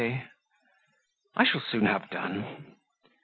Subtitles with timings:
[1.35, 2.73] "I shall soon have done."